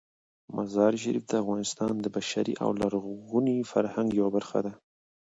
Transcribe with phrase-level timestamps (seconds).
[0.55, 4.73] مزارشریف د افغانستان د بشري او لرغوني فرهنګ یوه برخه ده.